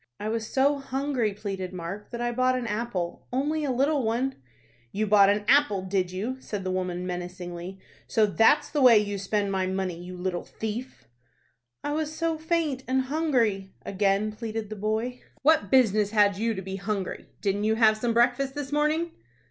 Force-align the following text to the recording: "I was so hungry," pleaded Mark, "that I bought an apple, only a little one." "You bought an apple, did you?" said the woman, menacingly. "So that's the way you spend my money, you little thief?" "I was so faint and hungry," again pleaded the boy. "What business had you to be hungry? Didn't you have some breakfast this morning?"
"I 0.19 0.29
was 0.29 0.47
so 0.51 0.79
hungry," 0.79 1.31
pleaded 1.31 1.73
Mark, 1.73 2.09
"that 2.09 2.19
I 2.19 2.31
bought 2.31 2.57
an 2.57 2.65
apple, 2.65 3.27
only 3.31 3.63
a 3.63 3.69
little 3.71 4.01
one." 4.01 4.33
"You 4.91 5.05
bought 5.05 5.29
an 5.29 5.45
apple, 5.47 5.83
did 5.83 6.11
you?" 6.11 6.37
said 6.39 6.63
the 6.63 6.71
woman, 6.71 7.05
menacingly. 7.05 7.77
"So 8.07 8.25
that's 8.25 8.71
the 8.71 8.81
way 8.81 8.97
you 8.97 9.19
spend 9.19 9.51
my 9.51 9.67
money, 9.67 9.93
you 10.03 10.17
little 10.17 10.43
thief?" 10.43 11.07
"I 11.83 11.91
was 11.91 12.11
so 12.11 12.39
faint 12.39 12.81
and 12.87 13.01
hungry," 13.13 13.75
again 13.85 14.31
pleaded 14.31 14.71
the 14.71 14.75
boy. 14.75 15.21
"What 15.43 15.69
business 15.69 16.09
had 16.09 16.35
you 16.35 16.55
to 16.55 16.63
be 16.63 16.77
hungry? 16.77 17.27
Didn't 17.39 17.65
you 17.65 17.75
have 17.75 17.95
some 17.95 18.15
breakfast 18.15 18.55
this 18.55 18.71
morning?" 18.71 19.11